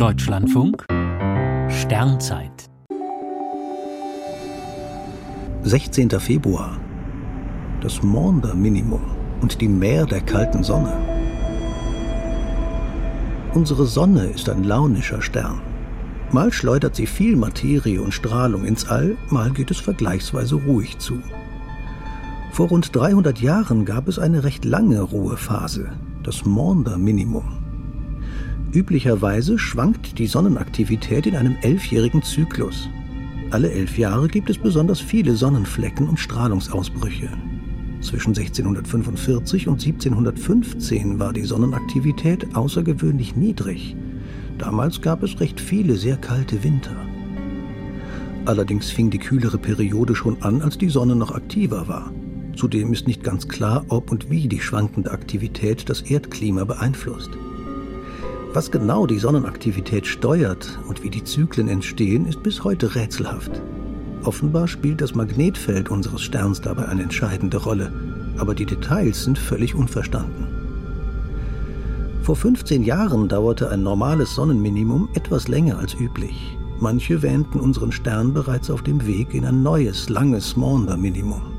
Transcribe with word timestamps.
Deutschlandfunk 0.00 0.86
Sternzeit 1.68 2.70
16. 5.62 6.08
Februar. 6.18 6.80
Das 7.82 8.02
Maunder-Minimum 8.02 9.02
und 9.42 9.60
die 9.60 9.68
Meer 9.68 10.06
der 10.06 10.22
kalten 10.22 10.64
Sonne. 10.64 10.96
Unsere 13.52 13.84
Sonne 13.84 14.24
ist 14.28 14.48
ein 14.48 14.64
launischer 14.64 15.20
Stern. 15.20 15.60
Mal 16.32 16.50
schleudert 16.50 16.96
sie 16.96 17.06
viel 17.06 17.36
Materie 17.36 18.00
und 18.00 18.14
Strahlung 18.14 18.64
ins 18.64 18.88
All, 18.88 19.18
mal 19.28 19.50
geht 19.50 19.70
es 19.70 19.80
vergleichsweise 19.80 20.54
ruhig 20.54 20.98
zu. 20.98 21.20
Vor 22.52 22.68
rund 22.68 22.96
300 22.96 23.38
Jahren 23.42 23.84
gab 23.84 24.08
es 24.08 24.18
eine 24.18 24.44
recht 24.44 24.64
lange 24.64 25.02
Ruhephase, 25.02 25.92
das 26.22 26.46
Maunder-Minimum. 26.46 27.59
Üblicherweise 28.72 29.58
schwankt 29.58 30.18
die 30.18 30.28
Sonnenaktivität 30.28 31.26
in 31.26 31.34
einem 31.34 31.56
elfjährigen 31.62 32.22
Zyklus. 32.22 32.88
Alle 33.50 33.72
elf 33.72 33.98
Jahre 33.98 34.28
gibt 34.28 34.48
es 34.48 34.58
besonders 34.58 35.00
viele 35.00 35.34
Sonnenflecken 35.34 36.08
und 36.08 36.20
Strahlungsausbrüche. 36.20 37.30
Zwischen 38.00 38.28
1645 38.28 39.66
und 39.66 39.84
1715 39.84 41.18
war 41.18 41.32
die 41.32 41.42
Sonnenaktivität 41.42 42.54
außergewöhnlich 42.54 43.34
niedrig. 43.34 43.96
Damals 44.56 45.02
gab 45.02 45.24
es 45.24 45.40
recht 45.40 45.60
viele 45.60 45.96
sehr 45.96 46.16
kalte 46.16 46.62
Winter. 46.62 46.94
Allerdings 48.44 48.90
fing 48.90 49.10
die 49.10 49.18
kühlere 49.18 49.58
Periode 49.58 50.14
schon 50.14 50.40
an, 50.42 50.62
als 50.62 50.78
die 50.78 50.88
Sonne 50.88 51.16
noch 51.16 51.32
aktiver 51.34 51.88
war. 51.88 52.12
Zudem 52.54 52.92
ist 52.92 53.08
nicht 53.08 53.24
ganz 53.24 53.48
klar, 53.48 53.84
ob 53.88 54.12
und 54.12 54.30
wie 54.30 54.46
die 54.46 54.60
schwankende 54.60 55.10
Aktivität 55.10 55.88
das 55.88 56.02
Erdklima 56.02 56.64
beeinflusst. 56.64 57.30
Was 58.52 58.72
genau 58.72 59.06
die 59.06 59.20
Sonnenaktivität 59.20 60.08
steuert 60.08 60.80
und 60.88 61.04
wie 61.04 61.10
die 61.10 61.22
Zyklen 61.22 61.68
entstehen, 61.68 62.26
ist 62.26 62.42
bis 62.42 62.64
heute 62.64 62.96
rätselhaft. 62.96 63.62
Offenbar 64.24 64.66
spielt 64.66 65.00
das 65.00 65.14
Magnetfeld 65.14 65.88
unseres 65.88 66.22
Sterns 66.22 66.60
dabei 66.60 66.86
eine 66.86 67.04
entscheidende 67.04 67.58
Rolle, 67.58 67.92
aber 68.38 68.56
die 68.56 68.66
Details 68.66 69.22
sind 69.22 69.38
völlig 69.38 69.76
unverstanden. 69.76 70.48
Vor 72.22 72.34
15 72.34 72.82
Jahren 72.82 73.28
dauerte 73.28 73.70
ein 73.70 73.84
normales 73.84 74.34
Sonnenminimum 74.34 75.08
etwas 75.14 75.46
länger 75.46 75.78
als 75.78 75.94
üblich. 75.94 76.58
Manche 76.80 77.22
wähnten 77.22 77.60
unseren 77.60 77.92
Stern 77.92 78.34
bereits 78.34 78.68
auf 78.68 78.82
dem 78.82 79.06
Weg 79.06 79.32
in 79.32 79.44
ein 79.44 79.62
neues, 79.62 80.08
langes 80.08 80.56
Maunder-Minimum. 80.56 81.49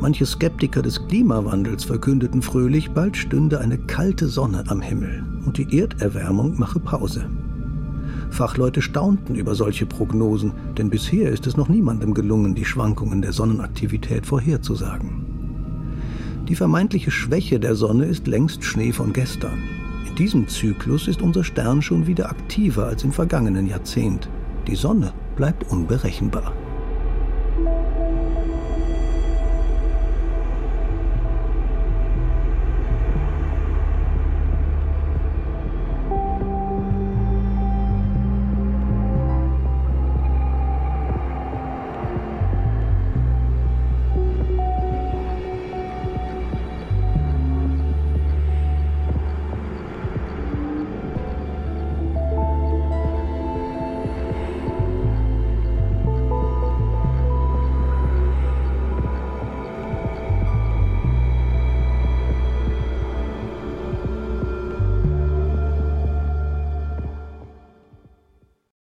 Manche 0.00 0.26
Skeptiker 0.26 0.82
des 0.82 1.08
Klimawandels 1.08 1.84
verkündeten 1.84 2.42
fröhlich, 2.42 2.90
bald 2.90 3.16
stünde 3.16 3.60
eine 3.60 3.78
kalte 3.78 4.28
Sonne 4.28 4.64
am 4.68 4.80
Himmel 4.82 5.24
und 5.46 5.56
die 5.56 5.78
Erderwärmung 5.78 6.58
mache 6.58 6.78
Pause. 6.78 7.28
Fachleute 8.30 8.82
staunten 8.82 9.34
über 9.34 9.54
solche 9.54 9.86
Prognosen, 9.86 10.52
denn 10.76 10.90
bisher 10.90 11.30
ist 11.30 11.46
es 11.46 11.56
noch 11.56 11.68
niemandem 11.68 12.12
gelungen, 12.12 12.54
die 12.54 12.64
Schwankungen 12.64 13.22
der 13.22 13.32
Sonnenaktivität 13.32 14.26
vorherzusagen. 14.26 15.24
Die 16.46 16.54
vermeintliche 16.54 17.10
Schwäche 17.10 17.58
der 17.58 17.74
Sonne 17.74 18.04
ist 18.04 18.26
längst 18.26 18.62
Schnee 18.64 18.92
von 18.92 19.12
gestern. 19.12 19.58
In 20.08 20.14
diesem 20.14 20.46
Zyklus 20.46 21.08
ist 21.08 21.22
unser 21.22 21.42
Stern 21.42 21.82
schon 21.82 22.06
wieder 22.06 22.28
aktiver 22.28 22.86
als 22.86 23.02
im 23.02 23.12
vergangenen 23.12 23.66
Jahrzehnt. 23.66 24.28
Die 24.66 24.76
Sonne 24.76 25.12
bleibt 25.36 25.70
unberechenbar. 25.70 26.52